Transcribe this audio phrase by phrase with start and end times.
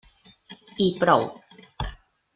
[0.85, 1.23] I prou!